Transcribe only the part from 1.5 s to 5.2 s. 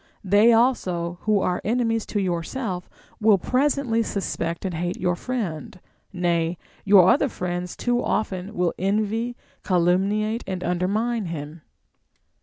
enemies to yourself will presently suspect and hate your